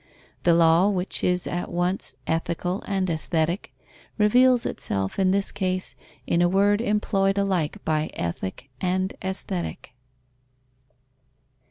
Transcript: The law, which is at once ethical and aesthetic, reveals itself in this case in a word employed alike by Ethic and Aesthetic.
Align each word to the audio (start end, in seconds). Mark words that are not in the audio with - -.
The 0.41 0.55
law, 0.55 0.89
which 0.89 1.23
is 1.23 1.45
at 1.45 1.71
once 1.71 2.15
ethical 2.25 2.81
and 2.87 3.07
aesthetic, 3.07 3.71
reveals 4.17 4.65
itself 4.65 5.19
in 5.19 5.29
this 5.29 5.51
case 5.51 5.93
in 6.25 6.41
a 6.41 6.49
word 6.49 6.81
employed 6.81 7.37
alike 7.37 7.77
by 7.85 8.09
Ethic 8.15 8.71
and 8.81 9.13
Aesthetic. 9.23 9.91